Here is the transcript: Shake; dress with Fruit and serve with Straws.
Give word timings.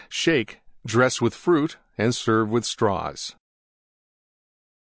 Shake; 0.09 0.61
dress 0.83 1.21
with 1.21 1.35
Fruit 1.35 1.77
and 1.95 2.15
serve 2.15 2.49
with 2.49 2.65
Straws. 2.65 3.35